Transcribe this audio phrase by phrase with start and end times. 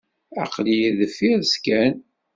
[0.43, 1.95] Aql-iyi deffir-s kan.